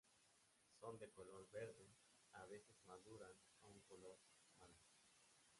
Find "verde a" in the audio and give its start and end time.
1.51-2.43